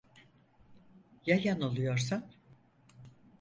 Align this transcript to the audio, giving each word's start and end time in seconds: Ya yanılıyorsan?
Ya 1.25 1.35
yanılıyorsan? 1.43 2.29